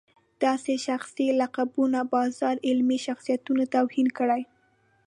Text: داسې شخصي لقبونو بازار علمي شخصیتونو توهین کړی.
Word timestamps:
داسې 0.43 0.73
شخصي 0.87 1.27
لقبونو 1.39 1.99
بازار 2.13 2.55
علمي 2.67 2.97
شخصیتونو 3.07 3.63
توهین 3.75 4.07
کړی. 4.17 4.41